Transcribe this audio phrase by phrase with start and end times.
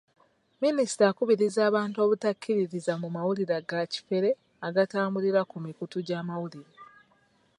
[0.63, 4.29] Minisita akubiriza abantu obutakkiririza mu mawulire ga kifere
[4.67, 6.75] agatambulira ku mikutu gy'amawulire